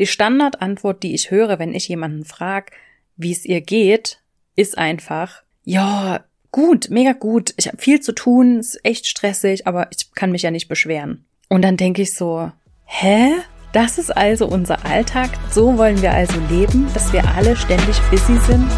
Die 0.00 0.08
Standardantwort, 0.08 1.04
die 1.04 1.14
ich 1.14 1.30
höre, 1.30 1.60
wenn 1.60 1.72
ich 1.72 1.86
jemanden 1.86 2.24
frage, 2.24 2.72
wie 3.16 3.30
es 3.30 3.44
ihr 3.44 3.60
geht, 3.60 4.18
ist 4.56 4.76
einfach, 4.76 5.44
ja, 5.62 6.24
gut, 6.50 6.90
mega 6.90 7.12
gut. 7.12 7.54
Ich 7.56 7.68
habe 7.68 7.78
viel 7.78 8.00
zu 8.00 8.12
tun, 8.12 8.58
ist 8.58 8.84
echt 8.84 9.06
stressig, 9.06 9.68
aber 9.68 9.86
ich 9.96 10.12
kann 10.12 10.32
mich 10.32 10.42
ja 10.42 10.50
nicht 10.50 10.66
beschweren. 10.66 11.24
Und 11.48 11.62
dann 11.62 11.76
denke 11.76 12.02
ich 12.02 12.12
so, 12.14 12.50
hä? 12.84 13.30
Das 13.72 13.98
ist 13.98 14.10
also 14.10 14.46
unser 14.46 14.84
Alltag. 14.84 15.30
So 15.50 15.78
wollen 15.78 16.02
wir 16.02 16.12
also 16.12 16.40
leben, 16.50 16.88
dass 16.92 17.12
wir 17.12 17.24
alle 17.36 17.54
ständig 17.54 17.96
busy 18.10 18.36
sind. 18.46 18.68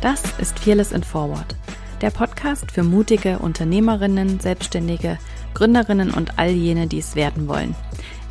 Das 0.00 0.20
ist 0.40 0.58
Fearless 0.58 0.90
in 0.90 1.04
Forward, 1.04 1.54
der 2.02 2.10
Podcast 2.10 2.72
für 2.72 2.82
mutige 2.82 3.38
Unternehmerinnen, 3.38 4.40
Selbstständige, 4.40 5.18
Gründerinnen 5.54 6.10
und 6.10 6.38
all 6.38 6.50
jene, 6.50 6.88
die 6.88 6.98
es 6.98 7.14
werden 7.14 7.46
wollen. 7.46 7.76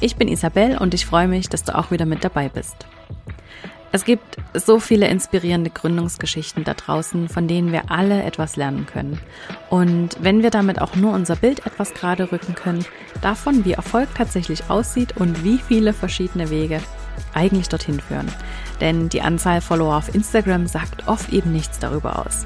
Ich 0.01 0.17
bin 0.17 0.27
Isabel 0.27 0.77
und 0.77 0.93
ich 0.93 1.05
freue 1.05 1.29
mich, 1.29 1.47
dass 1.47 1.63
du 1.63 1.77
auch 1.77 1.89
wieder 1.89 2.05
mit 2.05 2.23
dabei 2.23 2.49
bist. 2.49 2.85
Es 3.93 4.05
gibt 4.05 4.37
so 4.53 4.79
viele 4.79 5.07
inspirierende 5.07 5.69
Gründungsgeschichten 5.69 6.63
da 6.63 6.73
draußen, 6.73 7.29
von 7.29 7.47
denen 7.47 7.71
wir 7.71 7.91
alle 7.91 8.23
etwas 8.23 8.55
lernen 8.55 8.85
können. 8.85 9.19
Und 9.69 10.17
wenn 10.21 10.43
wir 10.43 10.49
damit 10.49 10.81
auch 10.81 10.95
nur 10.95 11.13
unser 11.13 11.35
Bild 11.35 11.65
etwas 11.65 11.93
gerade 11.93 12.31
rücken 12.31 12.55
können, 12.55 12.85
davon, 13.21 13.65
wie 13.65 13.73
Erfolg 13.73 14.09
tatsächlich 14.15 14.69
aussieht 14.69 15.17
und 15.17 15.43
wie 15.43 15.57
viele 15.57 15.93
verschiedene 15.93 16.49
Wege 16.49 16.81
eigentlich 17.33 17.69
dorthin 17.69 17.99
führen. 17.99 18.31
Denn 18.79 19.09
die 19.09 19.21
Anzahl 19.21 19.61
Follower 19.61 19.95
auf 19.95 20.13
Instagram 20.13 20.67
sagt 20.67 21.07
oft 21.07 21.31
eben 21.31 21.51
nichts 21.51 21.79
darüber 21.79 22.25
aus. 22.25 22.45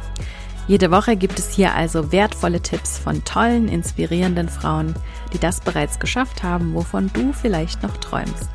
Jede 0.67 0.91
Woche 0.91 1.15
gibt 1.15 1.39
es 1.39 1.51
hier 1.51 1.73
also 1.73 2.11
wertvolle 2.11 2.61
Tipps 2.61 2.99
von 2.99 3.23
tollen, 3.25 3.67
inspirierenden 3.67 4.47
Frauen, 4.47 4.93
die 5.33 5.39
das 5.39 5.59
bereits 5.59 5.99
geschafft 5.99 6.43
haben, 6.43 6.73
wovon 6.75 7.11
du 7.13 7.33
vielleicht 7.33 7.81
noch 7.81 7.97
träumst. 7.97 8.49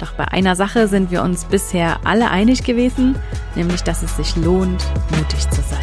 Doch 0.00 0.12
bei 0.12 0.26
einer 0.28 0.56
Sache 0.56 0.88
sind 0.88 1.10
wir 1.10 1.22
uns 1.22 1.44
bisher 1.44 2.00
alle 2.04 2.30
einig 2.30 2.64
gewesen, 2.64 3.14
nämlich 3.54 3.82
dass 3.82 4.02
es 4.02 4.16
sich 4.16 4.34
lohnt, 4.36 4.84
mutig 5.16 5.48
zu 5.50 5.62
sein. 5.62 5.78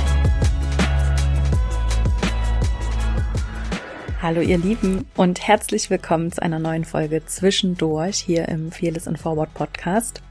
Hallo 4.22 4.42
ihr 4.42 4.58
Lieben 4.58 5.06
und 5.16 5.48
herzlich 5.48 5.90
willkommen 5.90 6.32
zu 6.32 6.42
einer 6.42 6.60
neuen 6.60 6.84
Folge 6.84 7.26
Zwischendurch 7.26 8.18
hier 8.18 8.50
im 8.50 8.72
Fearless 8.72 9.08
and 9.08 9.18
Forward 9.18 9.54
Podcast. 9.54 10.22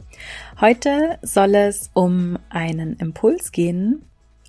Heute 0.61 1.19
soll 1.23 1.55
es 1.55 1.91
um 1.95 2.39
einen 2.51 2.97
Impuls 2.97 3.53
gehen, 3.53 4.03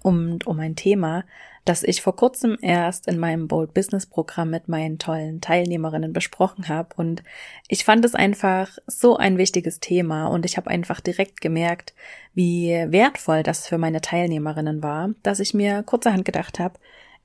um, 0.08 0.40
um 0.46 0.60
ein 0.60 0.78
Thema, 0.78 1.26
das 1.66 1.84
ich 1.84 2.02
vor 2.02 2.16
kurzem 2.16 2.58
erst 2.62 3.08
in 3.08 3.20
meinem 3.20 3.50
Bold 3.50 3.74
Business 3.74 4.06
Programm 4.06 4.50
mit 4.50 4.70
meinen 4.70 5.00
tollen 5.00 5.42
Teilnehmerinnen 5.42 6.14
besprochen 6.14 6.70
habe. 6.70 6.96
Und 6.96 7.24
ich 7.68 7.84
fand 7.84 8.06
es 8.06 8.16
einfach 8.16 8.78
so 8.88 9.18
ein 9.18 9.38
wichtiges 9.38 9.82
Thema 9.82 10.28
und 10.28 10.46
ich 10.46 10.56
habe 10.56 10.70
einfach 10.70 11.02
direkt 11.02 11.42
gemerkt, 11.42 11.94
wie 12.34 12.70
wertvoll 12.88 13.44
das 13.44 13.68
für 13.68 13.78
meine 13.78 14.00
Teilnehmerinnen 14.00 14.82
war, 14.82 15.10
dass 15.24 15.42
ich 15.42 15.54
mir 15.54 15.84
kurzerhand 15.84 16.24
gedacht 16.24 16.58
habe, 16.58 16.80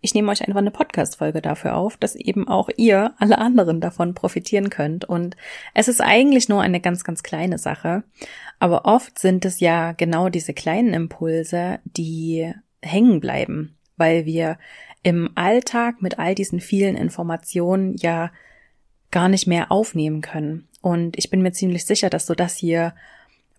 ich 0.04 0.14
nehme 0.14 0.32
euch 0.32 0.42
einfach 0.42 0.58
eine 0.58 0.72
Podcast-Folge 0.72 1.40
dafür 1.40 1.76
auf, 1.76 1.96
dass 1.96 2.16
eben 2.16 2.48
auch 2.48 2.68
ihr, 2.76 3.14
alle 3.18 3.38
anderen 3.38 3.80
davon 3.80 4.14
profitieren 4.14 4.68
könnt. 4.68 5.04
Und 5.04 5.36
es 5.74 5.86
ist 5.86 6.00
eigentlich 6.00 6.48
nur 6.48 6.60
eine 6.60 6.80
ganz, 6.80 7.04
ganz 7.04 7.22
kleine 7.22 7.56
Sache. 7.56 8.02
Aber 8.58 8.84
oft 8.84 9.20
sind 9.20 9.44
es 9.44 9.60
ja 9.60 9.92
genau 9.92 10.28
diese 10.28 10.54
kleinen 10.54 10.92
Impulse, 10.92 11.78
die 11.84 12.52
hängen 12.82 13.20
bleiben, 13.20 13.76
weil 13.96 14.26
wir 14.26 14.58
im 15.02 15.30
Alltag 15.34 16.02
mit 16.02 16.18
all 16.18 16.34
diesen 16.34 16.60
vielen 16.60 16.96
Informationen 16.96 17.96
ja 17.96 18.30
gar 19.10 19.28
nicht 19.28 19.46
mehr 19.46 19.70
aufnehmen 19.70 20.20
können. 20.20 20.68
Und 20.80 21.16
ich 21.16 21.30
bin 21.30 21.42
mir 21.42 21.52
ziemlich 21.52 21.84
sicher, 21.84 22.10
dass 22.10 22.26
du 22.26 22.34
das 22.34 22.56
hier 22.56 22.94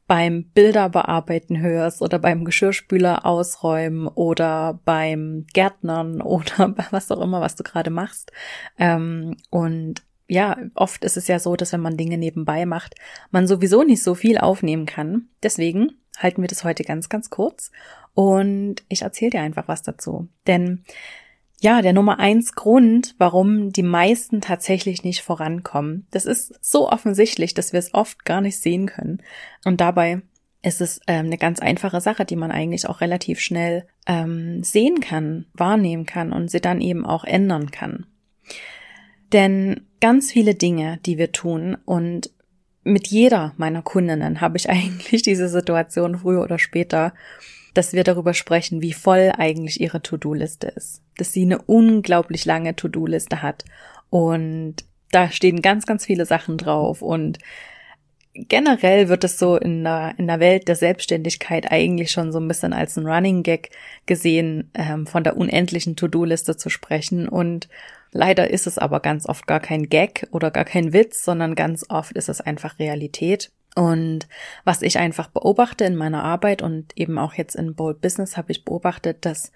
beim 0.08 0.44
Bilder 0.44 0.90
bearbeiten 0.90 1.62
hörst 1.62 2.02
oder 2.02 2.20
beim 2.20 2.44
Geschirrspüler 2.44 3.26
ausräumen 3.26 4.08
oder 4.08 4.80
beim 4.84 5.46
Gärtnern 5.54 6.22
oder 6.22 6.76
was 6.92 7.12
auch 7.12 7.22
immer, 7.22 7.42
was 7.42 7.56
du 7.56 7.64
gerade 7.64 7.90
machst. 7.90 8.32
Ähm, 8.78 9.38
und 9.50 10.04
ja, 10.28 10.58
oft 10.76 11.04
ist 11.04 11.18
es 11.18 11.28
ja 11.28 11.40
so, 11.40 11.56
dass 11.56 11.74
wenn 11.74 11.82
man 11.82 11.98
Dinge 11.98 12.18
nebenbei 12.18 12.66
macht, 12.66 12.96
man 13.32 13.48
sowieso 13.48 13.84
nicht 13.84 14.04
so 14.04 14.16
viel 14.16 14.38
aufnehmen 14.38 14.86
kann. 14.86 15.28
Deswegen 15.42 15.94
halten 16.18 16.42
wir 16.42 16.48
das 16.48 16.64
heute 16.64 16.84
ganz, 16.84 17.10
ganz 17.10 17.30
kurz 17.30 17.72
und 18.14 18.78
ich 18.90 19.02
erzähle 19.02 19.32
dir 19.32 19.42
einfach 19.42 19.68
was 19.68 19.82
dazu. 19.82 20.28
Denn 20.48 20.84
ja, 21.64 21.82
der 21.82 21.94
Nummer 21.94 22.20
eins 22.20 22.56
Grund, 22.56 23.16
warum 23.20 23.72
die 23.72 23.84
meisten 23.84 24.42
tatsächlich 24.42 25.04
nicht 25.06 25.22
vorankommen, 25.22 26.06
das 26.12 26.26
ist 26.26 26.60
so 26.62 26.90
offensichtlich, 26.90 27.54
dass 27.54 27.72
wir 27.72 27.80
es 27.80 27.94
oft 27.94 28.26
gar 28.26 28.42
nicht 28.42 28.60
sehen 28.60 28.86
können. 28.88 29.22
Und 29.64 29.80
dabei 29.80 30.22
ist 30.62 30.82
es 30.82 31.00
ähm, 31.08 31.28
eine 31.28 31.38
ganz 31.38 31.62
einfache 31.62 32.02
Sache, 32.02 32.26
die 32.26 32.36
man 32.36 32.52
eigentlich 32.52 32.90
auch 32.90 33.00
relativ 33.00 33.40
schnell 33.40 33.86
ähm, 34.08 34.62
sehen 34.62 35.00
kann, 35.00 35.46
wahrnehmen 35.54 36.06
kann 36.06 36.34
und 36.34 36.52
sie 36.52 36.60
dann 36.60 36.82
eben 36.82 37.06
auch 37.06 37.24
ändern 37.24 37.72
kann. 37.72 38.08
Denn 39.32 39.88
ganz 40.02 40.34
viele 40.34 40.56
Dinge, 40.56 41.00
die 41.06 41.18
wir 41.18 41.32
tun 41.32 41.78
und 41.86 42.30
mit 42.84 43.08
jeder 43.08 43.54
meiner 43.58 43.82
Kundinnen 43.82 44.42
habe 44.42 44.58
ich 44.58 44.70
eigentlich 44.70 45.22
diese 45.22 45.50
Situation 45.50 46.20
früher 46.20 46.42
oder 46.42 46.60
später, 46.60 47.14
dass 47.74 47.94
wir 47.94 48.04
darüber 48.04 48.34
sprechen, 48.34 48.82
wie 48.82 48.94
voll 48.94 49.32
eigentlich 49.38 49.82
ihre 49.82 50.02
To-Do-Liste 50.02 50.68
ist. 50.68 51.02
Dass 51.18 51.34
sie 51.34 51.44
eine 51.44 51.62
unglaublich 51.62 52.46
lange 52.46 52.76
To-Do-Liste 52.76 53.42
hat 53.42 53.66
und 54.10 54.76
da 55.12 55.30
stehen 55.30 55.62
ganz, 55.62 55.86
ganz 55.86 56.06
viele 56.06 56.26
Sachen 56.26 56.58
drauf 56.58 57.02
und 57.02 57.38
generell 58.34 59.10
wird 59.10 59.24
es 59.24 59.38
so 59.38 59.58
in 59.58 59.84
der, 59.84 60.16
in 60.18 60.28
der 60.28 60.40
Welt 60.40 60.68
der 60.68 60.76
Selbstständigkeit 60.76 61.72
eigentlich 61.72 62.12
schon 62.12 62.32
so 62.32 62.40
ein 62.40 62.48
bisschen 62.48 62.74
als 62.74 62.98
ein 62.98 63.06
Running 63.06 63.44
Gag 63.44 63.70
gesehen, 64.06 64.72
ähm, 64.74 65.06
von 65.06 65.24
der 65.24 65.38
unendlichen 65.38 65.96
To-Do-Liste 65.96 66.58
zu 66.58 66.70
sprechen. 66.70 67.28
Und 67.28 67.70
leider 68.14 68.50
ist 68.50 68.68
es 68.68 68.78
aber 68.78 69.00
ganz 69.00 69.28
oft 69.28 69.48
gar 69.48 69.60
kein 69.60 69.90
Gag 69.90 70.28
oder 70.32 70.52
gar 70.52 70.66
kein 70.66 70.94
Witz, 70.94 71.24
sondern 71.24 71.56
ganz 71.56 71.86
oft 71.90 72.14
ist 72.14 72.30
es 72.30 72.42
einfach 72.42 72.80
Realität. 72.80 73.52
Und 73.76 74.28
was 74.64 74.82
ich 74.82 75.00
einfach 75.00 75.28
beobachte 75.30 75.84
in 75.86 75.96
meiner 75.96 76.24
Arbeit 76.24 76.62
und 76.62 76.96
eben 76.96 77.18
auch 77.18 77.34
jetzt 77.34 77.56
in 77.56 77.76
Bold 77.76 78.02
Business 78.02 78.38
habe 78.38 78.52
ich 78.52 78.66
beobachtet, 78.66 79.26
dass 79.26 79.52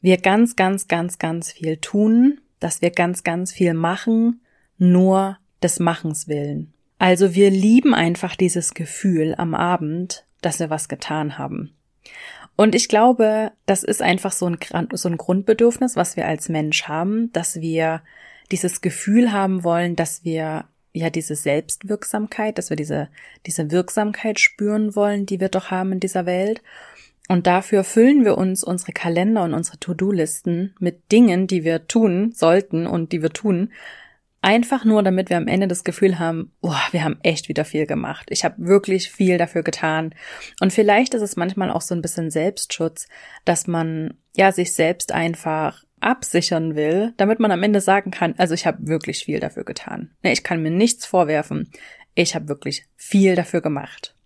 wir 0.00 0.18
ganz, 0.18 0.56
ganz, 0.56 0.88
ganz, 0.88 1.18
ganz 1.18 1.52
viel 1.52 1.76
tun, 1.76 2.40
dass 2.60 2.82
wir 2.82 2.90
ganz, 2.90 3.24
ganz 3.24 3.52
viel 3.52 3.74
machen, 3.74 4.40
nur 4.78 5.38
des 5.62 5.78
Machens 5.78 6.28
willen. 6.28 6.72
Also 6.98 7.34
wir 7.34 7.50
lieben 7.50 7.94
einfach 7.94 8.36
dieses 8.36 8.74
Gefühl 8.74 9.34
am 9.36 9.54
Abend, 9.54 10.24
dass 10.40 10.60
wir 10.60 10.70
was 10.70 10.88
getan 10.88 11.38
haben. 11.38 11.74
Und 12.56 12.74
ich 12.74 12.88
glaube, 12.88 13.52
das 13.66 13.82
ist 13.82 14.02
einfach 14.02 14.32
so 14.32 14.46
ein, 14.46 14.58
so 14.92 15.08
ein 15.08 15.16
Grundbedürfnis, 15.16 15.96
was 15.96 16.16
wir 16.16 16.26
als 16.26 16.48
Mensch 16.48 16.84
haben, 16.84 17.32
dass 17.32 17.60
wir 17.60 18.02
dieses 18.50 18.80
Gefühl 18.80 19.32
haben 19.32 19.64
wollen, 19.64 19.96
dass 19.96 20.24
wir 20.24 20.66
ja 20.92 21.10
diese 21.10 21.34
Selbstwirksamkeit, 21.34 22.58
dass 22.58 22.68
wir 22.68 22.76
diese, 22.76 23.08
diese 23.46 23.70
Wirksamkeit 23.70 24.38
spüren 24.38 24.94
wollen, 24.94 25.24
die 25.24 25.40
wir 25.40 25.48
doch 25.48 25.70
haben 25.70 25.92
in 25.92 26.00
dieser 26.00 26.26
Welt. 26.26 26.62
Und 27.28 27.46
dafür 27.46 27.84
füllen 27.84 28.24
wir 28.24 28.36
uns 28.36 28.62
unsere 28.62 28.92
Kalender 28.92 29.44
und 29.44 29.54
unsere 29.54 29.78
To-Do-Listen 29.78 30.74
mit 30.78 31.10
Dingen, 31.10 31.46
die 31.46 31.64
wir 31.64 31.86
tun 31.86 32.32
sollten 32.32 32.86
und 32.86 33.12
die 33.12 33.22
wir 33.22 33.30
tun, 33.30 33.70
Einfach 34.44 34.84
nur, 34.84 35.04
damit 35.04 35.30
wir 35.30 35.36
am 35.36 35.46
Ende 35.46 35.68
das 35.68 35.84
Gefühl 35.84 36.18
haben, 36.18 36.52
boah, 36.60 36.80
wir 36.90 37.04
haben 37.04 37.18
echt 37.22 37.48
wieder 37.48 37.64
viel 37.64 37.86
gemacht. 37.86 38.26
Ich 38.30 38.44
habe 38.44 38.56
wirklich 38.58 39.08
viel 39.08 39.38
dafür 39.38 39.62
getan. 39.62 40.14
Und 40.60 40.72
vielleicht 40.72 41.14
ist 41.14 41.22
es 41.22 41.36
manchmal 41.36 41.70
auch 41.70 41.80
so 41.80 41.94
ein 41.94 42.02
bisschen 42.02 42.30
Selbstschutz, 42.30 43.06
dass 43.44 43.68
man 43.68 44.14
ja 44.34 44.50
sich 44.50 44.74
selbst 44.74 45.12
einfach 45.12 45.84
absichern 46.00 46.74
will, 46.74 47.14
damit 47.16 47.38
man 47.38 47.52
am 47.52 47.62
Ende 47.62 47.80
sagen 47.80 48.10
kann, 48.10 48.34
also 48.36 48.54
ich 48.54 48.66
habe 48.66 48.88
wirklich 48.88 49.24
viel 49.24 49.38
dafür 49.38 49.62
getan. 49.62 50.10
Ne, 50.24 50.32
ich 50.32 50.42
kann 50.42 50.60
mir 50.60 50.72
nichts 50.72 51.06
vorwerfen. 51.06 51.70
Ich 52.16 52.34
habe 52.34 52.48
wirklich 52.48 52.86
viel 52.96 53.36
dafür 53.36 53.60
gemacht. 53.60 54.16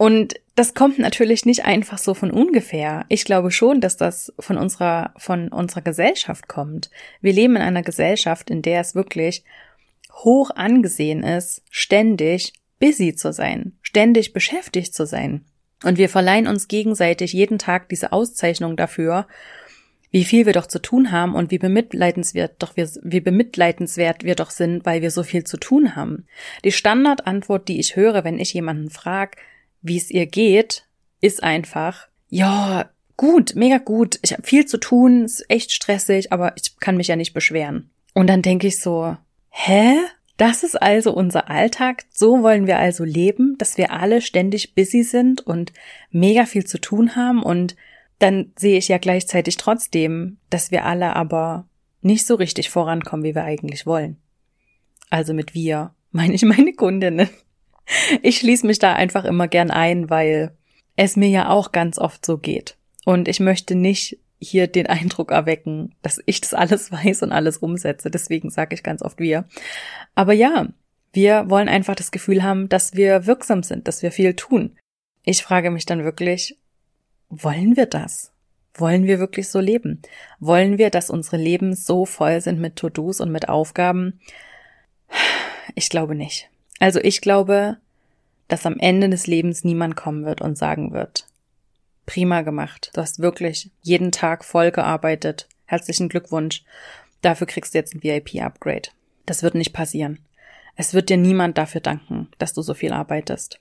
Und 0.00 0.40
das 0.54 0.72
kommt 0.72 0.98
natürlich 0.98 1.44
nicht 1.44 1.66
einfach 1.66 1.98
so 1.98 2.14
von 2.14 2.30
ungefähr. 2.30 3.04
Ich 3.10 3.26
glaube 3.26 3.50
schon, 3.50 3.82
dass 3.82 3.98
das 3.98 4.32
von 4.38 4.56
unserer, 4.56 5.12
von 5.18 5.48
unserer 5.48 5.82
Gesellschaft 5.82 6.48
kommt. 6.48 6.88
Wir 7.20 7.34
leben 7.34 7.56
in 7.56 7.60
einer 7.60 7.82
Gesellschaft, 7.82 8.48
in 8.48 8.62
der 8.62 8.80
es 8.80 8.94
wirklich 8.94 9.44
hoch 10.10 10.52
angesehen 10.52 11.22
ist, 11.22 11.62
ständig 11.68 12.54
busy 12.78 13.14
zu 13.14 13.34
sein, 13.34 13.74
ständig 13.82 14.32
beschäftigt 14.32 14.94
zu 14.94 15.04
sein. 15.04 15.44
Und 15.84 15.98
wir 15.98 16.08
verleihen 16.08 16.46
uns 16.46 16.66
gegenseitig 16.66 17.34
jeden 17.34 17.58
Tag 17.58 17.90
diese 17.90 18.10
Auszeichnung 18.10 18.78
dafür, 18.78 19.26
wie 20.10 20.24
viel 20.24 20.46
wir 20.46 20.54
doch 20.54 20.66
zu 20.66 20.80
tun 20.80 21.12
haben 21.12 21.34
und 21.34 21.50
wie 21.50 21.58
bemitleidenswert 21.58 22.54
doch 22.58 22.74
wir, 22.74 22.88
wie 23.02 23.20
bemitleidenswert 23.20 24.24
wir 24.24 24.34
doch 24.34 24.48
sind, 24.48 24.86
weil 24.86 25.02
wir 25.02 25.10
so 25.10 25.24
viel 25.24 25.44
zu 25.44 25.58
tun 25.58 25.94
haben. 25.94 26.26
Die 26.64 26.72
Standardantwort, 26.72 27.68
die 27.68 27.78
ich 27.78 27.96
höre, 27.96 28.24
wenn 28.24 28.38
ich 28.38 28.54
jemanden 28.54 28.88
frage, 28.88 29.36
wie 29.82 29.96
es 29.96 30.10
ihr 30.10 30.26
geht, 30.26 30.86
ist 31.20 31.42
einfach, 31.42 32.08
ja, 32.28 32.90
gut, 33.16 33.54
mega 33.54 33.78
gut, 33.78 34.18
ich 34.22 34.32
habe 34.32 34.42
viel 34.42 34.66
zu 34.66 34.78
tun, 34.78 35.24
ist 35.24 35.44
echt 35.48 35.72
stressig, 35.72 36.32
aber 36.32 36.54
ich 36.56 36.78
kann 36.78 36.96
mich 36.96 37.08
ja 37.08 37.16
nicht 37.16 37.34
beschweren. 37.34 37.90
Und 38.14 38.28
dann 38.28 38.42
denke 38.42 38.66
ich 38.66 38.80
so, 38.80 39.16
hä? 39.50 39.96
Das 40.36 40.62
ist 40.62 40.80
also 40.80 41.12
unser 41.12 41.50
Alltag. 41.50 42.04
So 42.08 42.42
wollen 42.42 42.66
wir 42.66 42.78
also 42.78 43.04
leben, 43.04 43.58
dass 43.58 43.76
wir 43.76 43.92
alle 43.92 44.22
ständig 44.22 44.74
busy 44.74 45.02
sind 45.02 45.46
und 45.46 45.74
mega 46.10 46.46
viel 46.46 46.64
zu 46.64 46.80
tun 46.80 47.14
haben. 47.14 47.42
Und 47.42 47.76
dann 48.20 48.50
sehe 48.56 48.78
ich 48.78 48.88
ja 48.88 48.96
gleichzeitig 48.96 49.58
trotzdem, 49.58 50.38
dass 50.48 50.70
wir 50.70 50.86
alle 50.86 51.14
aber 51.14 51.68
nicht 52.00 52.26
so 52.26 52.36
richtig 52.36 52.70
vorankommen, 52.70 53.22
wie 53.22 53.34
wir 53.34 53.44
eigentlich 53.44 53.84
wollen. 53.84 54.16
Also 55.10 55.34
mit 55.34 55.52
wir 55.52 55.94
meine 56.10 56.34
ich 56.34 56.42
meine 56.42 56.72
Kundinnen. 56.72 57.28
Ich 58.22 58.38
schließe 58.38 58.66
mich 58.66 58.78
da 58.78 58.92
einfach 58.94 59.24
immer 59.24 59.48
gern 59.48 59.70
ein, 59.70 60.10
weil 60.10 60.52
es 60.96 61.16
mir 61.16 61.28
ja 61.28 61.48
auch 61.48 61.72
ganz 61.72 61.98
oft 61.98 62.24
so 62.24 62.38
geht. 62.38 62.76
Und 63.04 63.28
ich 63.28 63.40
möchte 63.40 63.74
nicht 63.74 64.18
hier 64.38 64.66
den 64.66 64.86
Eindruck 64.86 65.30
erwecken, 65.30 65.94
dass 66.02 66.20
ich 66.26 66.40
das 66.40 66.54
alles 66.54 66.92
weiß 66.92 67.22
und 67.22 67.32
alles 67.32 67.58
umsetze. 67.58 68.10
Deswegen 68.10 68.50
sage 68.50 68.74
ich 68.74 68.82
ganz 68.82 69.02
oft 69.02 69.18
wir. 69.18 69.44
Aber 70.14 70.32
ja, 70.32 70.68
wir 71.12 71.50
wollen 71.50 71.68
einfach 71.68 71.94
das 71.94 72.10
Gefühl 72.10 72.42
haben, 72.42 72.68
dass 72.68 72.94
wir 72.94 73.26
wirksam 73.26 73.62
sind, 73.62 73.88
dass 73.88 74.02
wir 74.02 74.12
viel 74.12 74.34
tun. 74.34 74.76
Ich 75.24 75.42
frage 75.42 75.70
mich 75.70 75.86
dann 75.86 76.04
wirklich, 76.04 76.58
wollen 77.28 77.76
wir 77.76 77.86
das? 77.86 78.32
Wollen 78.74 79.04
wir 79.04 79.18
wirklich 79.18 79.48
so 79.48 79.58
leben? 79.58 80.00
Wollen 80.38 80.78
wir, 80.78 80.90
dass 80.90 81.10
unsere 81.10 81.36
Leben 81.36 81.74
so 81.74 82.06
voll 82.06 82.40
sind 82.40 82.60
mit 82.60 82.76
To-Dos 82.76 83.20
und 83.20 83.32
mit 83.32 83.48
Aufgaben? 83.48 84.20
Ich 85.74 85.90
glaube 85.90 86.14
nicht. 86.14 86.48
Also 86.80 86.98
ich 87.00 87.20
glaube, 87.20 87.76
dass 88.48 88.66
am 88.66 88.78
Ende 88.80 89.08
des 89.08 89.28
Lebens 89.28 89.62
niemand 89.62 89.94
kommen 89.94 90.24
wird 90.24 90.40
und 90.40 90.58
sagen 90.58 90.92
wird, 90.92 91.26
prima 92.06 92.40
gemacht. 92.40 92.90
Du 92.94 93.00
hast 93.00 93.20
wirklich 93.20 93.70
jeden 93.82 94.10
Tag 94.10 94.44
voll 94.44 94.72
gearbeitet. 94.72 95.46
Herzlichen 95.66 96.08
Glückwunsch. 96.08 96.64
Dafür 97.22 97.46
kriegst 97.46 97.74
du 97.74 97.78
jetzt 97.78 97.94
ein 97.94 98.02
VIP-Upgrade. 98.02 98.88
Das 99.26 99.44
wird 99.44 99.54
nicht 99.54 99.72
passieren. 99.72 100.18
Es 100.74 100.94
wird 100.94 101.10
dir 101.10 101.18
niemand 101.18 101.58
dafür 101.58 101.80
danken, 101.80 102.28
dass 102.38 102.54
du 102.54 102.62
so 102.62 102.74
viel 102.74 102.92
arbeitest. 102.92 103.60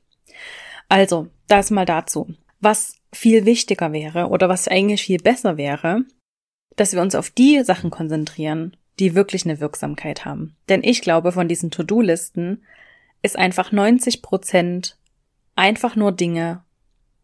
Also, 0.88 1.28
das 1.48 1.70
mal 1.70 1.86
dazu. 1.86 2.34
Was 2.62 2.96
viel 3.14 3.46
wichtiger 3.46 3.92
wäre 3.92 4.30
oder 4.30 4.50
was 4.50 4.68
eigentlich 4.68 5.04
viel 5.04 5.20
besser 5.20 5.58
wäre, 5.58 6.06
dass 6.76 6.94
wir 6.94 7.02
uns 7.02 7.16
auf 7.16 7.30
die 7.30 7.64
Sachen 7.64 7.90
konzentrieren, 7.92 8.78
die 9.00 9.16
wirklich 9.16 9.46
eine 9.46 9.60
Wirksamkeit 9.60 10.26
haben. 10.26 10.56
Denn 10.70 10.84
ich 10.84 11.02
glaube, 11.02 11.32
von 11.32 11.48
diesen 11.48 11.72
To-Do-Listen 11.72 12.64
ist 13.22 13.38
einfach 13.38 13.72
90 13.72 14.22
Prozent 14.22 14.98
einfach 15.56 15.96
nur 15.96 16.12
Dinge, 16.12 16.64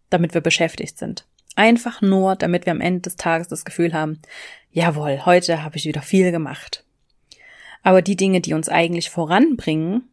damit 0.10 0.34
wir 0.34 0.42
beschäftigt 0.42 0.98
sind. 0.98 1.26
Einfach 1.56 2.02
nur, 2.02 2.36
damit 2.36 2.66
wir 2.66 2.72
am 2.72 2.82
Ende 2.82 3.02
des 3.02 3.16
Tages 3.16 3.48
das 3.48 3.64
Gefühl 3.64 3.94
haben, 3.94 4.20
jawohl, 4.72 5.26
heute 5.26 5.64
habe 5.64 5.78
ich 5.78 5.86
wieder 5.86 6.02
viel 6.02 6.32
gemacht. 6.32 6.84
Aber 7.82 8.02
die 8.02 8.18
Dinge, 8.18 8.42
die 8.42 8.54
uns 8.54 8.68
eigentlich 8.68 9.10
voranbringen, 9.10 10.04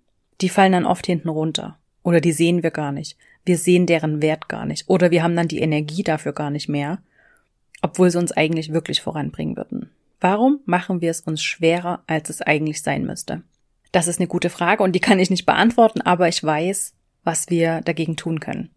die 0.41 0.49
fallen 0.49 0.73
dann 0.73 0.87
oft 0.87 1.07
hinten 1.07 1.29
runter. 1.29 1.79
Oder 2.03 2.21
die 2.21 2.33
sehen 2.33 2.63
wir 2.63 2.71
gar 2.71 2.93
nicht. 2.93 3.17
Wir 3.45 3.59
sehen 3.59 3.87
deren 3.87 4.23
Wert 4.23 4.49
gar 4.49 4.67
nicht. 4.67 4.89
Oder 4.89 5.11
wir 5.11 5.23
haben 5.23 5.35
dann 5.35 5.49
die 5.49 5.61
Energie 5.61 6.03
dafür 6.03 6.33
gar 6.33 6.51
nicht 6.51 6.69
mehr, 6.69 6.99
obwohl 7.81 8.11
sie 8.11 8.19
uns 8.19 8.31
eigentlich 8.33 8.73
wirklich 8.73 9.01
voranbringen 9.01 9.57
würden. 9.57 9.91
Warum 10.21 10.61
machen 10.65 11.01
wir 11.01 11.11
es 11.11 11.21
uns 11.23 11.43
schwerer, 11.43 12.05
als 12.07 12.31
es 12.31 12.43
eigentlich 12.43 12.83
sein 12.83 13.05
müsste? 13.05 13.43
Das 13.93 14.09
ist 14.09 14.19
eine 14.19 14.27
gute 14.27 14.51
Frage 14.51 14.83
und 14.83 14.93
die 14.93 15.01
kann 15.01 15.19
ich 15.19 15.31
nicht 15.31 15.47
beantworten, 15.47 16.01
aber 16.01 16.29
ich 16.29 16.43
weiß, 16.43 16.95
was 17.25 17.51
wir 17.51 17.83
dagegen 17.83 18.17
tun 18.17 18.41
können. 18.41 18.71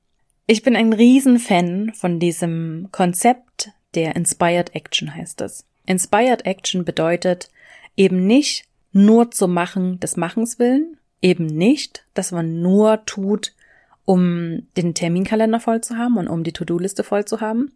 Ich 0.46 0.62
bin 0.62 0.76
ein 0.76 0.94
Riesenfan 0.94 1.94
von 1.96 2.20
diesem 2.20 2.90
Konzept 2.92 3.72
der 3.96 4.16
Inspired 4.16 4.76
Action 4.76 5.16
heißt 5.16 5.42
es. 5.42 5.66
Inspired 5.86 6.46
Action 6.46 6.84
bedeutet 6.84 7.50
eben 7.96 8.28
nicht 8.28 8.66
nur 8.92 9.32
zu 9.32 9.48
machen 9.48 10.00
des 10.00 10.18
Machens 10.18 10.60
willen, 10.60 10.98
eben 11.22 11.46
nicht, 11.46 12.06
dass 12.14 12.32
man 12.32 12.62
nur 12.62 13.06
tut, 13.06 13.56
um 14.04 14.68
den 14.78 14.94
Terminkalender 14.94 15.60
voll 15.60 15.82
zu 15.82 15.98
haben 15.98 16.18
und 16.18 16.28
um 16.28 16.44
die 16.44 16.54
To-Do-Liste 16.54 17.04
voll 17.04 17.26
zu 17.26 17.42
haben, 17.42 17.72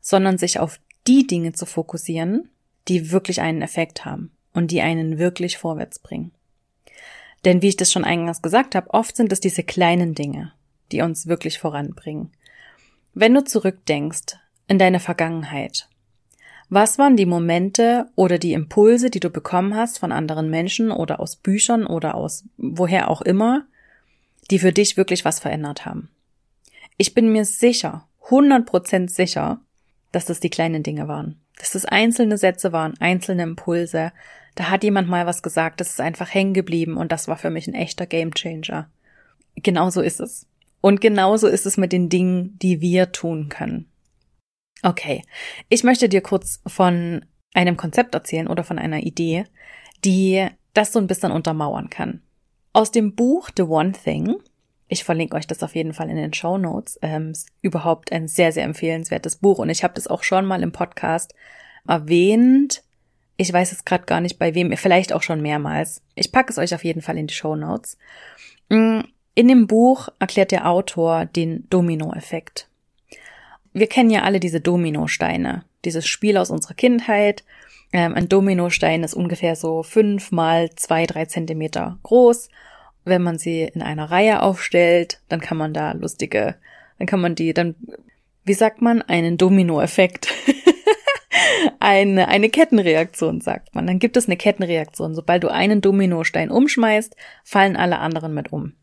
sondern 0.00 0.38
sich 0.38 0.58
auf 0.58 0.80
die 1.06 1.26
Dinge 1.26 1.52
zu 1.52 1.66
fokussieren, 1.66 2.48
die 2.88 3.10
wirklich 3.10 3.40
einen 3.40 3.62
Effekt 3.62 4.04
haben 4.04 4.30
und 4.52 4.70
die 4.70 4.80
einen 4.80 5.18
wirklich 5.18 5.58
vorwärts 5.58 5.98
bringen. 5.98 6.32
Denn 7.46 7.62
wie 7.62 7.68
ich 7.68 7.76
das 7.76 7.92
schon 7.92 8.04
eingangs 8.04 8.42
gesagt 8.42 8.74
habe, 8.74 8.92
oft 8.92 9.16
sind 9.16 9.32
es 9.32 9.40
diese 9.40 9.62
kleinen 9.62 10.14
Dinge, 10.14 10.52
die 10.92 11.00
uns 11.00 11.28
wirklich 11.28 11.58
voranbringen. 11.58 12.32
Wenn 13.14 13.32
du 13.32 13.44
zurückdenkst 13.44 14.36
in 14.68 14.78
deine 14.78 15.00
Vergangenheit, 15.00 15.88
was 16.68 16.98
waren 16.98 17.16
die 17.16 17.24
Momente 17.24 18.06
oder 18.16 18.38
die 18.38 18.52
Impulse, 18.52 19.10
die 19.10 19.20
du 19.20 19.30
bekommen 19.30 19.76
hast 19.76 19.98
von 19.98 20.10
anderen 20.10 20.50
Menschen 20.50 20.90
oder 20.90 21.20
aus 21.20 21.36
Büchern 21.36 21.86
oder 21.86 22.16
aus 22.16 22.44
woher 22.56 23.08
auch 23.08 23.22
immer, 23.22 23.64
die 24.50 24.58
für 24.58 24.72
dich 24.72 24.96
wirklich 24.96 25.24
was 25.24 25.38
verändert 25.38 25.86
haben? 25.86 26.10
Ich 26.96 27.14
bin 27.14 27.30
mir 27.30 27.44
sicher, 27.44 28.08
100% 28.28 29.08
sicher, 29.08 29.60
dass 30.10 30.24
das 30.24 30.40
die 30.40 30.50
kleinen 30.50 30.82
Dinge 30.82 31.06
waren. 31.06 31.40
Dass 31.58 31.70
das 31.70 31.84
einzelne 31.84 32.38
Sätze 32.38 32.72
waren, 32.72 32.94
einzelne 32.98 33.44
Impulse. 33.44 34.12
Da 34.56 34.70
hat 34.70 34.82
jemand 34.82 35.08
mal 35.08 35.26
was 35.26 35.42
gesagt, 35.42 35.80
das 35.80 35.90
ist 35.90 36.00
einfach 36.00 36.32
hängen 36.32 36.54
geblieben 36.54 36.96
und 36.96 37.12
das 37.12 37.28
war 37.28 37.36
für 37.36 37.50
mich 37.50 37.68
ein 37.68 37.74
echter 37.74 38.06
Gamechanger. 38.06 38.90
Genauso 39.54 40.00
ist 40.00 40.18
es. 40.18 40.46
Und 40.80 41.00
genauso 41.00 41.46
ist 41.46 41.66
es 41.66 41.76
mit 41.76 41.92
den 41.92 42.08
Dingen, 42.08 42.58
die 42.58 42.80
wir 42.80 43.12
tun 43.12 43.48
können. 43.48 43.90
Okay, 44.82 45.22
ich 45.68 45.84
möchte 45.84 46.08
dir 46.08 46.20
kurz 46.20 46.60
von 46.66 47.24
einem 47.54 47.76
Konzept 47.76 48.14
erzählen 48.14 48.48
oder 48.48 48.64
von 48.64 48.78
einer 48.78 49.00
Idee, 49.00 49.44
die 50.04 50.46
das 50.74 50.92
so 50.92 50.98
ein 50.98 51.06
bisschen 51.06 51.32
untermauern 51.32 51.90
kann. 51.90 52.22
Aus 52.72 52.90
dem 52.90 53.14
Buch 53.14 53.50
The 53.56 53.62
One 53.62 53.92
Thing, 53.92 54.36
ich 54.88 55.04
verlinke 55.04 55.36
euch 55.36 55.46
das 55.46 55.62
auf 55.62 55.74
jeden 55.74 55.92
Fall 55.92 56.08
in 56.08 56.16
den 56.16 56.32
Show 56.32 56.58
Notes, 56.58 56.98
ähm, 57.02 57.32
ist 57.32 57.48
überhaupt 57.62 58.12
ein 58.12 58.28
sehr, 58.28 58.52
sehr 58.52 58.64
empfehlenswertes 58.64 59.36
Buch 59.36 59.58
und 59.58 59.68
ich 59.68 59.82
habe 59.82 59.94
das 59.94 60.06
auch 60.06 60.22
schon 60.22 60.46
mal 60.46 60.62
im 60.62 60.72
Podcast 60.72 61.34
erwähnt. 61.86 62.82
Ich 63.36 63.52
weiß 63.52 63.72
es 63.72 63.84
gerade 63.84 64.04
gar 64.04 64.20
nicht 64.20 64.38
bei 64.38 64.54
wem, 64.54 64.74
vielleicht 64.76 65.12
auch 65.12 65.22
schon 65.22 65.42
mehrmals. 65.42 66.02
Ich 66.14 66.32
packe 66.32 66.50
es 66.50 66.58
euch 66.58 66.74
auf 66.74 66.84
jeden 66.84 67.02
Fall 67.02 67.18
in 67.18 67.26
die 67.26 67.34
Show 67.34 67.54
Notes. 67.54 67.98
Mm, 68.68 69.00
in 69.34 69.48
dem 69.48 69.66
Buch 69.66 70.08
erklärt 70.18 70.50
der 70.50 70.68
Autor 70.68 71.26
den 71.26 71.68
Domino-Effekt. 71.68 72.68
Wir 73.74 73.86
kennen 73.86 74.08
ja 74.08 74.22
alle 74.22 74.40
diese 74.40 74.62
Dominosteine, 74.62 75.64
dieses 75.84 76.06
Spiel 76.06 76.38
aus 76.38 76.50
unserer 76.50 76.72
Kindheit. 76.72 77.44
Ähm, 77.92 78.14
ein 78.14 78.30
Dominostein 78.30 79.04
ist 79.04 79.12
ungefähr 79.12 79.54
so 79.54 79.82
fünf 79.82 80.32
mal 80.32 80.70
zwei, 80.76 81.04
drei 81.04 81.26
Zentimeter 81.26 81.98
groß. 82.02 82.48
Wenn 83.04 83.22
man 83.22 83.38
sie 83.38 83.64
in 83.64 83.82
einer 83.82 84.10
Reihe 84.10 84.40
aufstellt, 84.42 85.20
dann 85.28 85.42
kann 85.42 85.58
man 85.58 85.74
da 85.74 85.92
lustige, 85.92 86.54
dann 86.98 87.06
kann 87.06 87.20
man 87.20 87.34
die, 87.34 87.52
dann, 87.52 87.74
wie 88.44 88.54
sagt 88.54 88.80
man, 88.80 89.02
einen 89.02 89.36
Domino-Effekt. 89.36 90.28
eine, 91.80 92.28
eine 92.28 92.48
Kettenreaktion, 92.48 93.40
sagt 93.40 93.74
man. 93.74 93.86
Dann 93.86 93.98
gibt 93.98 94.16
es 94.16 94.26
eine 94.26 94.36
Kettenreaktion. 94.36 95.14
Sobald 95.14 95.44
du 95.44 95.48
einen 95.48 95.80
Dominostein 95.80 96.50
umschmeißt, 96.50 97.14
fallen 97.44 97.76
alle 97.76 97.98
anderen 97.98 98.34
mit 98.34 98.52
um. 98.52 98.74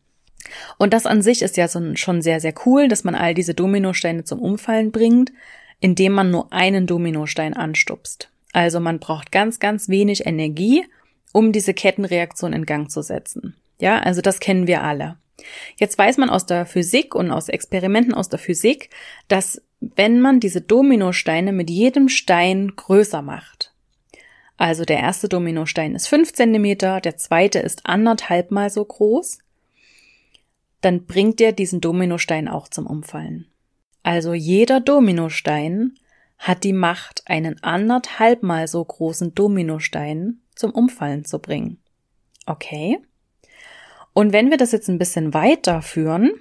Und 0.78 0.92
das 0.92 1.06
an 1.06 1.22
sich 1.22 1.42
ist 1.42 1.56
ja 1.56 1.68
so, 1.68 1.94
schon 1.96 2.22
sehr, 2.22 2.40
sehr 2.40 2.54
cool, 2.66 2.88
dass 2.88 3.04
man 3.04 3.14
all 3.14 3.34
diese 3.34 3.54
Dominosteine 3.54 4.24
zum 4.24 4.40
Umfallen 4.40 4.92
bringt, 4.92 5.32
indem 5.80 6.12
man 6.12 6.30
nur 6.30 6.52
einen 6.52 6.86
Dominostein 6.86 7.54
anstupst. 7.54 8.30
Also 8.52 8.80
man 8.80 9.00
braucht 9.00 9.32
ganz, 9.32 9.58
ganz 9.58 9.88
wenig 9.88 10.26
Energie, 10.26 10.84
um 11.32 11.50
diese 11.52 11.74
Kettenreaktion 11.74 12.52
in 12.52 12.66
Gang 12.66 12.90
zu 12.90 13.02
setzen. 13.02 13.56
Ja, 13.80 13.98
also 13.98 14.20
das 14.20 14.38
kennen 14.38 14.66
wir 14.66 14.82
alle. 14.82 15.16
Jetzt 15.76 15.98
weiß 15.98 16.18
man 16.18 16.30
aus 16.30 16.46
der 16.46 16.64
Physik 16.64 17.14
und 17.14 17.30
aus 17.30 17.48
Experimenten 17.48 18.14
aus 18.14 18.28
der 18.28 18.38
Physik, 18.38 18.90
dass 19.26 19.60
wenn 19.96 20.20
man 20.20 20.40
diese 20.40 20.60
Dominosteine 20.60 21.52
mit 21.52 21.70
jedem 21.70 22.08
Stein 22.08 22.72
größer 22.76 23.22
macht, 23.22 23.74
also 24.56 24.84
der 24.84 24.98
erste 24.98 25.28
Dominostein 25.28 25.94
ist 25.94 26.06
fünf 26.06 26.32
Zentimeter, 26.32 27.00
der 27.00 27.16
zweite 27.16 27.58
ist 27.58 27.86
anderthalb 27.86 28.50
mal 28.50 28.70
so 28.70 28.84
groß, 28.84 29.38
dann 30.80 31.06
bringt 31.06 31.40
dir 31.40 31.52
diesen 31.52 31.80
Dominostein 31.80 32.48
auch 32.48 32.68
zum 32.68 32.86
Umfallen. 32.86 33.46
Also 34.02 34.34
jeder 34.34 34.80
Dominostein 34.80 35.94
hat 36.38 36.62
die 36.62 36.74
Macht, 36.74 37.22
einen 37.26 37.62
anderthalbmal 37.62 38.68
so 38.68 38.84
großen 38.84 39.34
Dominostein 39.34 40.40
zum 40.54 40.72
Umfallen 40.72 41.24
zu 41.24 41.38
bringen. 41.38 41.78
Okay? 42.46 42.98
Und 44.12 44.32
wenn 44.32 44.50
wir 44.50 44.58
das 44.58 44.72
jetzt 44.72 44.88
ein 44.88 44.98
bisschen 44.98 45.34
weiterführen, 45.34 46.32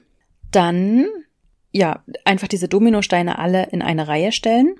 dann 0.51 1.07
ja, 1.73 2.03
einfach 2.23 2.47
diese 2.47 2.69
Dominosteine 2.69 3.39
alle 3.39 3.65
in 3.71 3.81
eine 3.81 4.07
Reihe 4.07 4.31
stellen, 4.31 4.75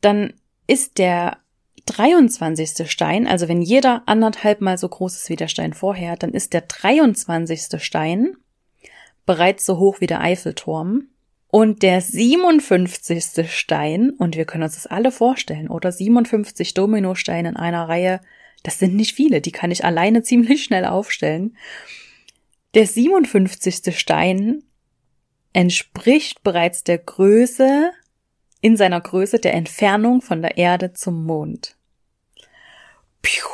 dann 0.00 0.34
ist 0.68 0.98
der 0.98 1.38
23. 1.86 2.90
Stein, 2.90 3.26
also 3.26 3.48
wenn 3.48 3.62
jeder 3.62 4.02
anderthalb 4.06 4.60
mal 4.60 4.76
so 4.76 4.88
groß 4.88 5.16
ist 5.16 5.30
wie 5.30 5.36
der 5.36 5.48
Stein 5.48 5.72
vorher, 5.72 6.16
dann 6.16 6.30
ist 6.30 6.52
der 6.52 6.60
23. 6.60 7.82
Stein 7.82 8.36
bereits 9.24 9.64
so 9.64 9.78
hoch 9.78 10.00
wie 10.00 10.06
der 10.06 10.20
Eiffelturm. 10.20 11.08
Und 11.48 11.82
der 11.82 12.00
57. 12.00 13.50
Stein, 13.50 14.10
und 14.10 14.36
wir 14.36 14.44
können 14.44 14.64
uns 14.64 14.74
das 14.74 14.86
alle 14.86 15.10
vorstellen, 15.10 15.68
oder 15.68 15.90
57 15.90 16.74
Dominosteine 16.74 17.50
in 17.50 17.56
einer 17.56 17.88
Reihe, 17.88 18.20
das 18.62 18.78
sind 18.78 18.94
nicht 18.94 19.14
viele, 19.14 19.40
die 19.40 19.52
kann 19.52 19.70
ich 19.70 19.84
alleine 19.84 20.22
ziemlich 20.24 20.64
schnell 20.64 20.84
aufstellen. 20.84 21.56
Der 22.74 22.86
57. 22.86 23.98
Stein 23.98 24.64
entspricht 25.56 26.42
bereits 26.42 26.84
der 26.84 26.98
Größe, 26.98 27.90
in 28.60 28.76
seiner 28.76 29.00
Größe 29.00 29.38
der 29.38 29.54
Entfernung 29.54 30.20
von 30.20 30.42
der 30.42 30.58
Erde 30.58 30.92
zum 30.92 31.24
Mond. 31.24 31.76
Piu, 33.22 33.46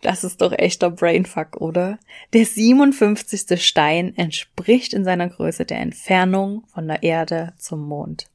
das 0.00 0.24
ist 0.24 0.40
doch 0.40 0.52
echter 0.52 0.90
Brainfuck, 0.90 1.60
oder? 1.60 2.00
Der 2.32 2.44
57. 2.44 3.64
Stein 3.64 4.16
entspricht 4.16 4.94
in 4.94 5.04
seiner 5.04 5.28
Größe 5.28 5.64
der 5.64 5.78
Entfernung 5.78 6.64
von 6.74 6.88
der 6.88 7.04
Erde 7.04 7.52
zum 7.56 7.86
Mond. 7.86 8.26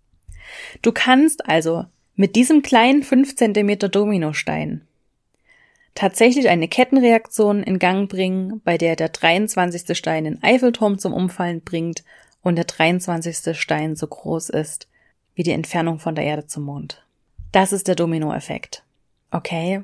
Du 0.82 0.94
kannst 0.94 1.46
also 1.46 1.88
mit 2.16 2.38
diesem 2.38 2.62
kleinen 2.62 3.04
5 3.04 3.36
cm 3.36 3.80
Dominostein 3.92 4.88
tatsächlich 5.94 6.48
eine 6.48 6.70
Kettenreaktion 6.70 7.64
in 7.64 7.80
Gang 7.80 8.10
bringen, 8.10 8.62
bei 8.64 8.78
der 8.78 8.96
der 8.96 9.10
23. 9.10 9.98
Stein 9.98 10.24
den 10.24 10.42
Eiffelturm 10.42 11.00
zum 11.00 11.12
Umfallen 11.12 11.60
bringt 11.60 12.06
und 12.42 12.56
der 12.56 12.66
23. 12.66 13.58
Stein 13.58 13.96
so 13.96 14.08
groß 14.08 14.50
ist 14.50 14.88
wie 15.36 15.44
die 15.44 15.52
Entfernung 15.52 16.00
von 16.00 16.16
der 16.16 16.26
Erde 16.26 16.48
zum 16.48 16.64
Mond. 16.64 17.06
Das 17.52 17.72
ist 17.72 17.88
der 17.88 17.96
Dominoeffekt. 17.96 18.84
Okay? 19.32 19.84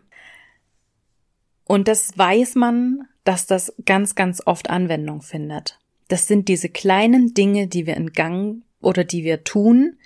Und 1.66 1.88
das 1.88 2.18
weiß 2.18 2.56
man, 2.56 3.08
dass 3.24 3.48
das 3.48 3.74
ganz, 3.86 4.16
ganz 4.16 4.42
oft 4.46 4.70
Anwendung 4.70 5.22
findet. 5.22 5.80
Das 6.08 6.28
sind 6.28 6.48
diese 6.48 6.70
kleinen 6.70 7.34
Dinge, 7.34 7.68
die 7.68 7.88
wir 7.88 7.98
in 7.98 8.14
Gang 8.14 8.64
oder 8.82 9.04
die 9.04 9.24
wir 9.24 9.44
tun, 9.44 9.98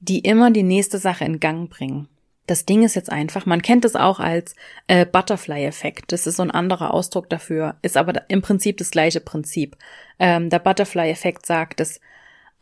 die 0.00 0.20
immer 0.20 0.50
die 0.50 0.62
nächste 0.62 0.98
Sache 0.98 1.24
in 1.24 1.40
Gang 1.40 1.68
bringen. 1.68 2.08
Das 2.48 2.64
Ding 2.64 2.82
ist 2.82 2.94
jetzt 2.94 3.12
einfach, 3.12 3.44
man 3.44 3.60
kennt 3.60 3.84
es 3.84 3.94
auch 3.94 4.20
als 4.20 4.56
äh, 4.86 5.04
Butterfly-Effekt. 5.04 6.12
Das 6.12 6.26
ist 6.26 6.36
so 6.36 6.42
ein 6.42 6.50
anderer 6.50 6.94
Ausdruck 6.94 7.28
dafür, 7.28 7.76
ist 7.82 7.98
aber 7.98 8.22
im 8.30 8.40
Prinzip 8.40 8.78
das 8.78 8.90
gleiche 8.90 9.20
Prinzip. 9.20 9.76
Ähm, 10.18 10.48
der 10.48 10.58
Butterfly-Effekt 10.58 11.44
sagt, 11.44 11.78
dass 11.78 12.00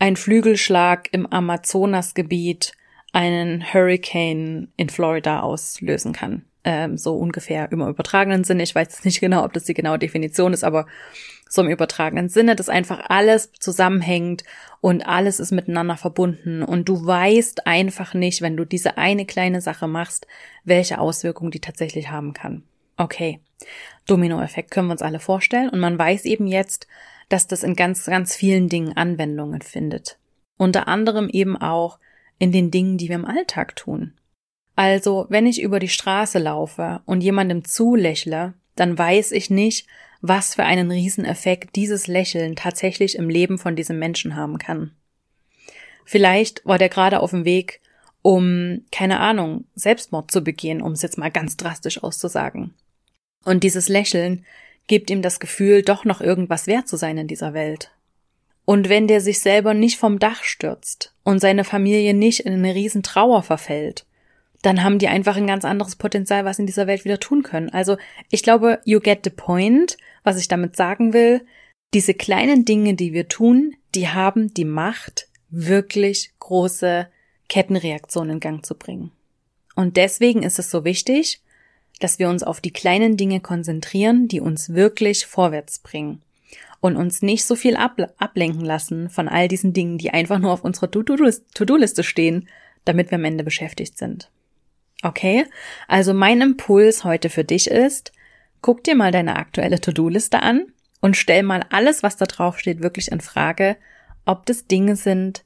ein 0.01 0.17
Flügelschlag 0.17 1.09
im 1.13 1.25
Amazonasgebiet 1.25 2.73
einen 3.13 3.63
Hurricane 3.73 4.73
in 4.77 4.89
Florida 4.89 5.41
auslösen 5.41 6.13
kann. 6.13 6.45
Ähm, 6.69 6.99
so 6.99 7.15
ungefähr 7.15 7.71
im 7.71 7.81
übertragenen 7.81 8.43
Sinne. 8.43 8.65
Ich 8.65 8.75
weiß 8.75 9.05
nicht 9.05 9.21
genau, 9.21 9.45
ob 9.45 9.53
das 9.53 9.65
die 9.65 9.75
genaue 9.75 10.01
Definition 10.01 10.53
ist, 10.53 10.65
aber 10.65 10.87
so 11.49 11.63
im 11.63 11.69
übertragenen 11.69 12.29
Sinne, 12.29 12.57
dass 12.57 12.69
einfach 12.69 13.09
alles 13.09 13.53
zusammenhängt 13.53 14.43
und 14.81 15.07
alles 15.07 15.39
ist 15.39 15.53
miteinander 15.53 15.97
verbunden 15.97 16.65
und 16.65 16.89
du 16.89 17.07
weißt 17.07 17.69
einfach 17.69 18.15
nicht, 18.15 18.43
wenn 18.43 18.57
du 18.57 18.65
diese 18.65 18.99
eine 18.99 19.27
kleine 19.27 19.61
Sache 19.61 19.87
machst, 19.87 20.27
welche 20.65 20.99
Auswirkungen 20.99 21.53
die 21.53 21.61
tatsächlich 21.61 22.11
haben 22.11 22.33
kann. 22.33 22.65
Okay. 22.97 23.41
Dominoeffekt 24.07 24.73
können 24.73 24.89
wir 24.89 24.93
uns 24.93 25.03
alle 25.03 25.21
vorstellen 25.21 25.69
und 25.69 25.79
man 25.79 25.97
weiß 25.97 26.25
eben 26.25 26.49
jetzt, 26.49 26.89
dass 27.29 27.47
das 27.47 27.63
in 27.63 27.75
ganz, 27.75 28.07
ganz 28.07 28.35
vielen 28.35 28.69
Dingen 28.69 28.97
Anwendungen 28.97 29.63
findet. 29.63 30.19
Unter 30.57 30.89
anderem 30.89 31.29
eben 31.29 31.57
auch 31.57 31.99
in 32.39 32.51
den 32.51 32.71
Dingen, 32.73 32.99
die 32.99 33.09
wir 33.09 33.17
im 33.17 33.25
Alltag 33.25 33.77
tun. 33.77 34.15
Also, 34.77 35.27
wenn 35.31 35.47
ich 35.47 35.63
über 35.63 35.81
die 35.81 35.89
Straße 35.89 36.39
laufe 36.39 37.01
und 37.07 37.23
jemandem 37.23 37.65
zulächle, 37.65 38.55
dann 38.77 38.97
weiß 38.97 39.33
ich 39.33 39.49
nicht, 39.51 39.87
was 40.21 40.55
für 40.55 40.65
einen 40.65 40.91
Rieseneffekt 40.91 41.75
dieses 41.77 42.07
Lächeln 42.07 42.57
tatsächlich 42.57 43.17
im 43.17 43.29
Leben 43.31 43.59
von 43.59 43.75
diesem 43.75 43.99
Menschen 43.99 44.37
haben 44.37 44.59
kann. 44.59 44.93
Vielleicht 46.05 46.65
war 46.65 46.79
der 46.79 46.91
gerade 46.91 47.21
auf 47.21 47.31
dem 47.31 47.45
Weg, 47.45 47.81
um, 48.23 48.83
keine 48.93 49.21
Ahnung, 49.21 49.65
Selbstmord 49.75 50.31
zu 50.31 50.43
begehen, 50.43 50.83
um 50.83 50.93
es 50.93 51.03
jetzt 51.03 51.19
mal 51.19 51.31
ganz 51.31 51.57
drastisch 51.57 52.03
auszusagen. 52.03 52.75
Und 53.45 53.65
dieses 53.65 53.89
Lächeln 53.89 54.45
gibt 54.89 55.11
ihm 55.11 55.23
das 55.23 55.41
Gefühl, 55.41 55.83
doch 55.83 56.05
noch 56.05 56.21
irgendwas 56.21 56.67
wert 56.67 56.87
zu 56.87 56.97
sein 56.97 57.19
in 57.19 57.29
dieser 57.29 57.55
Welt. 57.55 57.91
Und 58.65 58.89
wenn 58.89 59.07
der 59.07 59.21
sich 59.21 59.41
selber 59.41 59.75
nicht 59.75 59.97
vom 59.97 60.19
Dach 60.19 60.43
stürzt 60.43 61.15
und 61.23 61.39
seine 61.39 61.65
Familie 61.65 62.15
nicht 62.15 62.41
in 62.41 62.53
eine 62.53 62.75
riesen 62.75 63.03
Trauer 63.03 63.43
verfällt, 63.43 64.06
dann 64.67 64.83
haben 64.83 64.99
die 64.99 65.07
einfach 65.07 65.37
ein 65.37 65.47
ganz 65.47 65.65
anderes 65.65 65.95
Potenzial, 65.95 66.45
was 66.45 66.59
in 66.59 66.67
dieser 66.67 66.89
Welt 66.89 67.05
wieder 67.05 67.21
tun 67.21 67.45
können. 67.45 67.71
Also 67.71 67.99
ich 68.33 68.43
glaube, 68.43 68.81
you 68.85 68.99
get 68.99 69.21
the 69.23 69.31
point, 69.31 69.97
was 70.25 70.41
ich 70.41 70.49
damit 70.49 70.75
sagen 70.75 71.13
will. 71.13 71.47
Diese 71.95 72.15
kleinen 72.15 72.65
Dinge, 72.65 72.95
die 72.95 73.13
wir 73.13 73.29
tun, 73.29 73.77
die 73.95 74.09
haben 74.09 74.53
die 74.53 74.65
Macht, 74.65 75.29
wirklich 75.51 76.33
große 76.41 77.07
Kettenreaktionen 77.49 78.33
in 78.33 78.41
Gang 78.41 78.67
zu 78.67 78.75
bringen. 78.75 79.13
Und 79.77 79.97
deswegen 79.97 80.43
ist 80.43 80.59
es 80.59 80.69
so 80.69 80.85
wichtig, 80.85 81.41
dass 82.01 82.19
wir 82.19 82.29
uns 82.29 82.43
auf 82.43 82.61
die 82.61 82.73
kleinen 82.73 83.17
Dinge 83.17 83.39
konzentrieren, 83.39 84.27
die 84.27 84.41
uns 84.41 84.75
wirklich 84.75 85.27
vorwärts 85.27 85.79
bringen 85.79 86.23
und 86.81 86.97
uns 86.97 87.23
nicht 87.23 87.45
so 87.45 87.55
viel 87.55 87.77
ablenken 87.77 88.65
lassen 88.65 89.11
von 89.11 89.29
all 89.29 89.47
diesen 89.47 89.73
Dingen, 89.73 89.97
die 89.97 90.11
einfach 90.11 90.41
nur 90.41 90.51
auf 90.51 90.65
unserer 90.65 90.91
To-Do-Liste 90.91 92.03
stehen, 92.03 92.49
damit 92.85 93.13
wir 93.13 93.19
am 93.19 93.25
Ende 93.25 93.45
beschäftigt 93.45 93.97
sind. 93.97 94.29
Okay? 95.03 95.45
Also 95.89 96.15
mein 96.15 96.41
Impuls 96.41 97.05
heute 97.05 97.31
für 97.31 97.45
dich 97.45 97.71
ist, 97.71 98.13
guck 98.63 98.83
dir 98.85 98.95
mal 98.95 99.13
deine 99.13 99.37
aktuelle 99.37 99.81
To-Do-Liste 99.81 100.43
an 100.43 100.73
und 101.01 101.17
stell 101.17 101.43
mal 101.43 101.65
alles, 101.71 102.03
was 102.03 102.17
da 102.17 102.27
drauf 102.27 102.59
steht, 102.59 102.83
wirklich 102.83 103.13
in 103.13 103.21
Frage, 103.21 103.77
ob 104.25 104.47
das 104.47 104.67
Dinge 104.67 104.97
sind, 104.97 105.45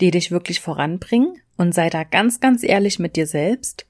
die 0.00 0.10
dich 0.10 0.30
wirklich 0.30 0.60
voranbringen 0.60 1.40
und 1.56 1.74
sei 1.74 1.90
da 1.90 2.04
ganz, 2.04 2.40
ganz 2.40 2.62
ehrlich 2.62 2.98
mit 2.98 3.16
dir 3.16 3.26
selbst 3.26 3.86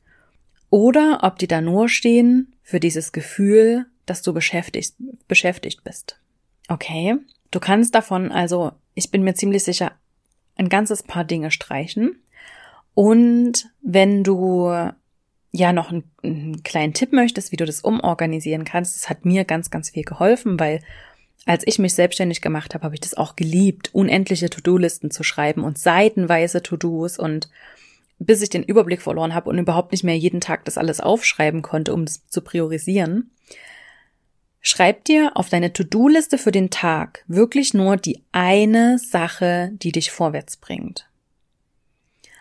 oder 0.71 1.21
ob 1.23 1.39
die 1.39 1.49
da 1.49 1.61
nur 1.61 1.89
stehen 1.89 2.55
für 2.63 2.81
dieses 2.81 3.13
Gefühl, 3.13 3.87
dass 4.07 4.23
du 4.23 4.33
beschäftigt, 4.33 4.95
beschäftigt 5.29 5.85
bist. 5.85 6.19
Okay? 6.69 7.17
Du 7.51 7.61
kannst 7.61 7.95
davon 7.95 8.31
also, 8.31 8.73
ich 8.95 9.11
bin 9.11 9.23
mir 9.23 9.35
ziemlich 9.35 9.65
sicher, 9.65 9.93
ein 10.57 10.69
ganzes 10.69 11.03
paar 11.03 11.25
Dinge 11.25 11.51
streichen. 11.51 12.21
Und 12.99 13.71
wenn 13.81 14.25
du 14.25 14.73
ja 15.53 15.73
noch 15.73 15.93
einen, 15.93 16.11
einen 16.25 16.65
kleinen 16.65 16.95
Tipp 16.95 17.13
möchtest, 17.13 17.53
wie 17.53 17.57
du 17.57 17.65
das 17.65 17.83
umorganisieren 17.83 18.65
kannst, 18.65 18.97
das 18.97 19.09
hat 19.09 19.25
mir 19.25 19.45
ganz, 19.45 19.71
ganz 19.71 19.91
viel 19.91 20.03
geholfen, 20.03 20.59
weil 20.59 20.81
als 21.47 21.63
ich 21.65 21.79
mich 21.79 21.95
selbstständig 21.95 22.41
gemacht 22.41 22.75
habe, 22.75 22.83
habe 22.83 22.97
ich 22.97 23.01
das 23.01 23.15
auch 23.15 23.37
geliebt, 23.37 23.95
unendliche 23.95 24.51
To-Do-Listen 24.51 25.13
zu 25.13 25.23
schreiben 25.23 25.63
und 25.63 25.79
seitenweise 25.79 26.61
To-Dos 26.61 27.21
und 27.21 27.49
bis 28.19 28.43
ich 28.43 28.51
den 28.51 28.65
Überblick 28.65 29.01
verloren 29.01 29.33
habe 29.33 29.49
und 29.49 29.59
überhaupt 29.59 29.93
nicht 29.93 30.03
mehr 30.03 30.19
jeden 30.19 30.41
Tag 30.41 30.65
das 30.65 30.77
alles 30.77 30.99
aufschreiben 30.99 31.63
konnte, 31.63 31.95
um 31.95 32.05
das 32.05 32.27
zu 32.27 32.41
priorisieren. 32.41 33.31
Schreib 34.61 35.05
dir 35.05 35.37
auf 35.37 35.49
deine 35.49 35.73
To-Do-Liste 35.73 36.37
für 36.37 36.51
den 36.51 36.71
Tag 36.71 37.23
wirklich 37.29 37.75
nur 37.75 37.97
die 37.97 38.25
eine 38.33 38.99
Sache, 38.99 39.71
die 39.75 39.93
dich 39.93 40.11
vorwärts 40.11 40.57
bringt. 40.57 41.09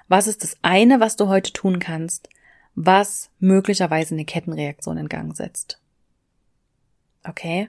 Was 0.08 0.28
ist 0.28 0.44
das 0.44 0.58
eine, 0.62 1.00
was 1.00 1.16
du 1.16 1.28
heute 1.28 1.54
tun 1.54 1.80
kannst, 1.80 2.30
was 2.76 3.30
möglicherweise 3.40 4.16
eine 4.16 4.26
Kettenreaktion 4.26 4.98
in 4.98 5.10
Gang 5.10 5.36
setzt? 5.36 5.80
Okay? 7.24 7.68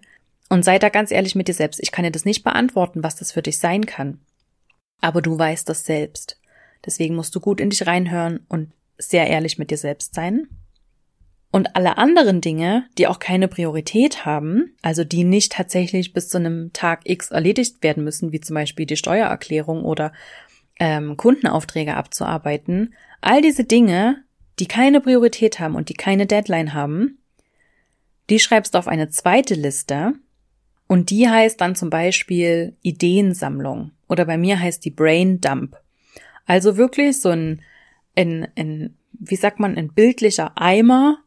Und 0.49 0.65
sei 0.65 0.79
da 0.79 0.89
ganz 0.89 1.11
ehrlich 1.11 1.35
mit 1.35 1.49
dir 1.49 1.55
selbst. 1.55 1.81
Ich 1.81 1.93
kann 1.93 2.05
dir 2.05 2.11
das 2.11 2.25
nicht 2.25 2.45
beantworten, 2.45 3.03
was 3.03 3.17
das 3.17 3.33
für 3.33 3.43
dich 3.43 3.59
sein 3.59 3.87
kann. 3.87 4.21
Aber 5.01 5.21
du 5.21 5.39
weißt 5.39 5.69
das 5.69 5.85
selbst. 5.85 6.41
Deswegen 6.85 7.17
musst 7.17 7.35
du 7.35 7.41
gut 7.41 7.61
in 7.61 7.71
dich 7.71 7.87
reinhören 7.87 8.47
und 8.49 8.73
sehr 8.99 9.27
ehrlich 9.27 9.59
mit 9.59 9.71
dir 9.71 9.79
selbst 9.79 10.15
sein. 10.15 10.49
Und 11.51 11.77
alle 11.77 11.97
anderen 11.97 12.41
Dinge, 12.41 12.87
die 12.99 13.07
auch 13.07 13.19
keine 13.19 13.49
Priorität 13.49 14.27
haben, 14.27 14.77
also 14.83 15.03
die 15.03 15.25
nicht 15.25 15.53
tatsächlich 15.53 16.13
bis 16.13 16.29
zu 16.29 16.37
einem 16.37 16.73
Tag 16.73 17.01
X 17.05 17.31
erledigt 17.31 17.83
werden 17.83 18.05
müssen, 18.05 18.33
wie 18.33 18.41
zum 18.41 18.55
Beispiel 18.55 18.85
die 18.85 18.97
Steuererklärung 18.97 19.85
oder 19.85 20.13
ähm, 20.79 21.17
Kundenaufträge 21.17 21.95
abzuarbeiten, 21.95 22.95
all 23.21 23.43
diese 23.43 23.65
Dinge, 23.65 24.23
die 24.59 24.67
keine 24.67 25.01
Priorität 25.01 25.61
haben 25.61 25.75
und 25.75 25.89
die 25.89 25.95
keine 25.95 26.27
Deadline 26.27 26.75
haben, 26.75 27.19
die 28.31 28.39
schreibst 28.39 28.75
du 28.75 28.79
auf 28.79 28.89
eine 28.89 29.09
zweite 29.09 29.55
Liste 29.55 30.15
Und 30.87 31.11
die 31.11 31.29
heißt 31.29 31.61
dann 31.61 31.75
zum 31.75 31.91
Beispiel 31.91 32.77
Ideensammlung 32.83 33.93
oder 34.09 34.25
bei 34.25 34.39
mir 34.39 34.59
heißt 34.59 34.85
die 34.85 34.91
Brain 34.91 35.41
Dump. 35.41 35.77
Also 36.47 36.77
wirklich 36.79 37.21
so 37.21 37.29
ein, 37.29 37.63
ein, 38.17 38.49
ein 38.57 38.97
wie 39.13 39.37
sagt 39.37 39.61
man, 39.61 39.77
ein 39.77 39.93
bildlicher 39.93 40.53
Eimer, 40.57 41.19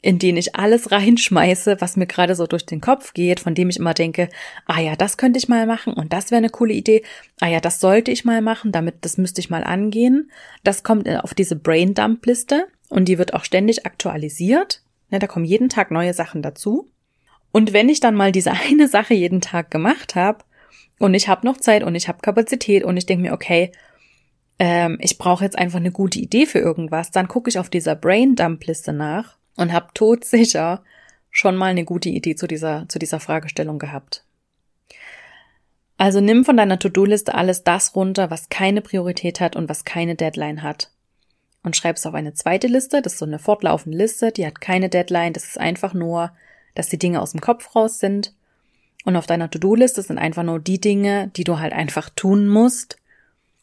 in 0.00 0.18
den 0.18 0.36
ich 0.36 0.54
alles 0.54 0.92
reinschmeiße, 0.92 1.80
was 1.80 1.96
mir 1.96 2.06
gerade 2.06 2.34
so 2.34 2.46
durch 2.46 2.64
den 2.64 2.80
Kopf 2.80 3.14
geht, 3.14 3.40
von 3.40 3.54
dem 3.54 3.68
ich 3.68 3.78
immer 3.78 3.94
denke, 3.94 4.28
ah 4.66 4.80
ja, 4.80 4.94
das 4.94 5.16
könnte 5.16 5.38
ich 5.38 5.48
mal 5.48 5.66
machen 5.66 5.92
und 5.92 6.12
das 6.12 6.30
wäre 6.30 6.38
eine 6.38 6.50
coole 6.50 6.74
Idee. 6.74 7.02
Ah 7.40 7.48
ja, 7.48 7.60
das 7.60 7.80
sollte 7.80 8.12
ich 8.12 8.24
mal 8.24 8.40
machen, 8.40 8.70
damit 8.70 8.96
das 9.00 9.18
müsste 9.18 9.40
ich 9.40 9.50
mal 9.50 9.64
angehen. 9.64 10.30
Das 10.62 10.84
kommt 10.84 11.08
auf 11.08 11.34
diese 11.34 11.56
Brain 11.56 11.94
Dump 11.94 12.24
Liste 12.26 12.68
und 12.88 13.06
die 13.06 13.18
wird 13.18 13.34
auch 13.34 13.44
ständig 13.44 13.86
aktualisiert. 13.86 14.82
Ja, 15.10 15.18
da 15.18 15.26
kommen 15.26 15.44
jeden 15.44 15.68
Tag 15.68 15.90
neue 15.90 16.14
Sachen 16.14 16.42
dazu. 16.42 16.88
Und 17.50 17.72
wenn 17.72 17.88
ich 17.88 17.98
dann 17.98 18.14
mal 18.14 18.30
diese 18.30 18.52
eine 18.68 18.86
Sache 18.86 19.14
jeden 19.14 19.40
Tag 19.40 19.70
gemacht 19.70 20.14
habe 20.14 20.44
und 21.00 21.14
ich 21.14 21.28
habe 21.28 21.44
noch 21.44 21.56
Zeit 21.56 21.82
und 21.82 21.96
ich 21.96 22.06
habe 22.06 22.20
Kapazität 22.20 22.84
und 22.84 22.96
ich 22.96 23.06
denke 23.06 23.22
mir, 23.22 23.32
okay, 23.32 23.72
ähm, 24.60 24.98
ich 25.00 25.18
brauche 25.18 25.44
jetzt 25.44 25.58
einfach 25.58 25.78
eine 25.78 25.92
gute 25.92 26.20
Idee 26.20 26.46
für 26.46 26.58
irgendwas, 26.60 27.10
dann 27.10 27.26
gucke 27.26 27.50
ich 27.50 27.58
auf 27.58 27.68
dieser 27.68 27.96
Brain 27.96 28.36
Dump 28.36 28.64
Liste 28.64 28.92
nach 28.92 29.38
und 29.58 29.72
habe 29.72 29.88
todsicher 29.92 30.82
schon 31.30 31.56
mal 31.56 31.66
eine 31.66 31.84
gute 31.84 32.08
Idee 32.08 32.34
zu 32.36 32.46
dieser, 32.46 32.86
zu 32.88 32.98
dieser 32.98 33.20
Fragestellung 33.20 33.78
gehabt. 33.78 34.24
Also 35.98 36.20
nimm 36.20 36.44
von 36.44 36.56
deiner 36.56 36.78
To-Do-Liste 36.78 37.34
alles 37.34 37.64
das 37.64 37.94
runter, 37.94 38.30
was 38.30 38.48
keine 38.48 38.80
Priorität 38.80 39.40
hat 39.40 39.56
und 39.56 39.68
was 39.68 39.84
keine 39.84 40.14
Deadline 40.14 40.62
hat. 40.62 40.90
Und 41.64 41.76
schreib 41.76 41.96
es 41.96 42.06
auf 42.06 42.14
eine 42.14 42.34
zweite 42.34 42.68
Liste, 42.68 43.02
das 43.02 43.14
ist 43.14 43.18
so 43.18 43.26
eine 43.26 43.40
fortlaufende 43.40 43.98
Liste, 43.98 44.30
die 44.30 44.46
hat 44.46 44.60
keine 44.60 44.88
Deadline, 44.88 45.32
das 45.32 45.44
ist 45.44 45.58
einfach 45.58 45.92
nur, 45.92 46.30
dass 46.76 46.88
die 46.88 46.98
Dinge 46.98 47.20
aus 47.20 47.32
dem 47.32 47.40
Kopf 47.40 47.74
raus 47.74 47.98
sind. 47.98 48.32
Und 49.04 49.16
auf 49.16 49.26
deiner 49.26 49.50
To-Do-Liste 49.50 50.02
sind 50.02 50.18
einfach 50.18 50.44
nur 50.44 50.60
die 50.60 50.80
Dinge, 50.80 51.32
die 51.36 51.44
du 51.44 51.58
halt 51.58 51.72
einfach 51.72 52.10
tun 52.10 52.46
musst 52.46 52.96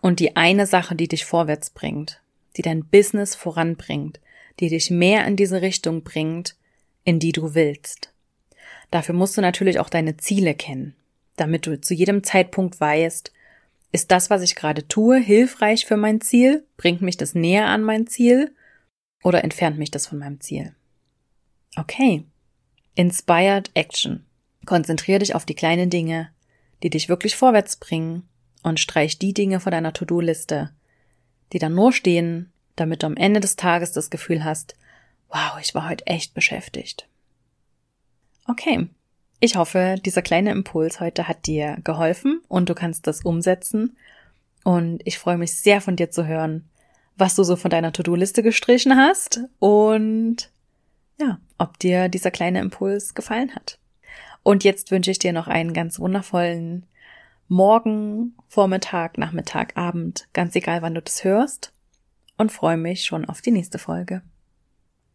und 0.01 0.19
die 0.19 0.35
eine 0.35 0.67
Sache, 0.67 0.95
die 0.95 1.07
dich 1.07 1.23
vorwärts 1.23 1.69
bringt, 1.69 2.21
die 2.57 2.61
dein 2.61 2.83
Business 2.83 3.33
voranbringt, 3.33 4.19
die 4.59 4.69
dich 4.69 4.89
mehr 4.91 5.25
in 5.25 5.35
diese 5.35 5.61
Richtung 5.61 6.03
bringt, 6.03 6.55
in 7.03 7.19
die 7.19 7.31
du 7.31 7.55
willst. 7.55 8.11
Dafür 8.91 9.15
musst 9.15 9.37
du 9.37 9.41
natürlich 9.41 9.79
auch 9.79 9.89
deine 9.89 10.17
Ziele 10.17 10.55
kennen, 10.55 10.95
damit 11.35 11.65
du 11.67 11.79
zu 11.79 11.93
jedem 11.93 12.23
Zeitpunkt 12.23 12.79
weißt, 12.79 13.31
ist 13.91 14.11
das, 14.11 14.29
was 14.29 14.41
ich 14.41 14.55
gerade 14.55 14.89
tue, 14.89 15.17
hilfreich 15.17 15.85
für 15.85 15.95
mein 15.95 16.19
Ziel? 16.19 16.65
Bringt 16.75 17.01
mich 17.01 17.15
das 17.15 17.33
näher 17.33 17.67
an 17.67 17.81
mein 17.81 18.07
Ziel? 18.07 18.53
Oder 19.23 19.41
entfernt 19.43 19.77
mich 19.77 19.89
das 19.89 20.05
von 20.05 20.19
meinem 20.19 20.41
Ziel? 20.41 20.75
Okay. 21.77 22.25
Inspired 22.95 23.71
Action. 23.73 24.25
Konzentriere 24.65 25.19
dich 25.19 25.33
auf 25.33 25.45
die 25.45 25.55
kleinen 25.55 25.89
Dinge, 25.89 26.29
die 26.83 26.89
dich 26.89 27.07
wirklich 27.07 27.37
vorwärts 27.37 27.77
bringen 27.77 28.27
und 28.63 28.81
streich 28.81 29.17
die 29.17 29.33
Dinge 29.33 29.61
vor 29.61 29.71
deiner 29.71 29.93
To-Do-Liste, 29.93 30.71
die 31.53 31.59
dann 31.59 31.73
nur 31.73 31.93
stehen, 31.93 32.51
damit 32.75 33.03
du 33.03 33.07
am 33.07 33.17
Ende 33.17 33.39
des 33.39 33.55
Tages 33.55 33.91
das 33.91 34.09
Gefühl 34.09 34.43
hast, 34.43 34.75
wow, 35.29 35.57
ich 35.61 35.73
war 35.75 35.89
heute 35.89 36.07
echt 36.07 36.33
beschäftigt. 36.33 37.07
Okay. 38.47 38.87
Ich 39.39 39.57
hoffe, 39.57 39.95
dieser 40.03 40.21
kleine 40.21 40.51
Impuls 40.51 40.99
heute 40.99 41.27
hat 41.27 41.45
dir 41.45 41.77
geholfen 41.83 42.41
und 42.47 42.69
du 42.69 42.73
kannst 42.73 43.05
das 43.05 43.21
umsetzen. 43.21 43.97
Und 44.63 45.01
ich 45.05 45.19
freue 45.19 45.37
mich 45.37 45.55
sehr 45.55 45.81
von 45.81 45.95
dir 45.95 46.09
zu 46.09 46.25
hören, 46.25 46.67
was 47.17 47.35
du 47.35 47.43
so 47.43 47.55
von 47.55 47.69
deiner 47.69 47.91
To-Do-Liste 47.91 48.43
gestrichen 48.43 48.95
hast 48.95 49.41
und 49.59 50.49
ja, 51.19 51.39
ob 51.57 51.77
dir 51.79 52.09
dieser 52.09 52.31
kleine 52.31 52.59
Impuls 52.59 53.13
gefallen 53.13 53.53
hat. 53.55 53.77
Und 54.41 54.63
jetzt 54.63 54.91
wünsche 54.91 55.11
ich 55.11 55.19
dir 55.19 55.33
noch 55.33 55.47
einen 55.47 55.73
ganz 55.73 55.99
wundervollen 55.99 56.85
Morgen, 57.47 58.35
Vormittag, 58.47 59.17
Nachmittag, 59.17 59.77
Abend, 59.77 60.27
ganz 60.33 60.55
egal 60.55 60.81
wann 60.81 60.95
du 60.95 61.01
das 61.01 61.23
hörst 61.23 61.71
und 62.37 62.51
freue 62.51 62.77
mich 62.77 63.05
schon 63.05 63.25
auf 63.25 63.41
die 63.41 63.51
nächste 63.51 63.77
Folge. 63.77 64.21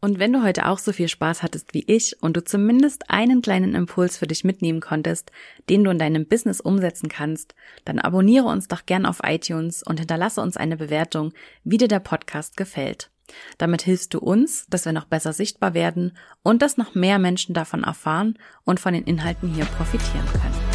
Und 0.03 0.19
wenn 0.19 0.33
du 0.33 0.43
heute 0.43 0.67
auch 0.67 0.79
so 0.79 0.93
viel 0.93 1.09
Spaß 1.09 1.43
hattest 1.43 1.75
wie 1.75 1.85
ich 1.87 2.23
und 2.23 2.35
du 2.35 2.43
zumindest 2.43 3.11
einen 3.11 3.43
kleinen 3.43 3.75
Impuls 3.75 4.17
für 4.17 4.27
dich 4.27 4.45
mitnehmen 4.45 4.81
konntest, 4.81 5.31
den 5.69 5.85
du 5.85 5.91
in 5.91 5.99
deinem 5.99 6.27
Business 6.27 6.61
umsetzen 6.61 7.11
kannst, 7.11 7.55
dann 7.85 7.99
abonniere 7.99 8.47
uns 8.47 8.67
doch 8.67 8.87
gern 8.87 9.05
auf 9.05 9.21
iTunes 9.23 9.83
und 9.83 9.99
hinterlasse 9.99 10.41
uns 10.41 10.57
eine 10.57 10.79
Bewertung, 10.79 11.35
wie 11.65 11.77
dir 11.77 11.89
der 11.89 12.01
Podcast 12.01 12.57
gefällt. 12.57 13.11
Damit 13.59 13.83
hilfst 13.83 14.15
du 14.15 14.19
uns, 14.19 14.67
dass 14.71 14.87
wir 14.87 14.93
noch 14.93 15.05
besser 15.05 15.35
sichtbar 15.35 15.75
werden 15.75 16.17
und 16.43 16.63
dass 16.63 16.79
noch 16.79 16.95
mehr 16.95 17.19
Menschen 17.19 17.55
davon 17.55 17.85
erfahren 17.85 18.39
und 18.65 18.81
von 18.81 18.95
den 18.95 19.05
Inhalten 19.05 19.53
hier 19.55 19.67
profitieren 19.67 20.27
können. 20.33 20.70